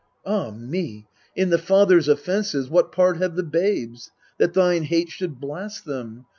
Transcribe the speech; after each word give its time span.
Ah 0.25 0.49
me, 0.49 1.05
in 1.35 1.51
the 1.51 1.59
father's 1.59 2.07
offences 2.07 2.71
What 2.71 2.91
part 2.91 3.17
have 3.17 3.35
the 3.35 3.43
babes, 3.43 4.09
that 4.39 4.55
thine 4.55 4.85
hate 4.85 5.09
Should 5.09 5.39
blast 5.39 5.85
them 5.85 6.25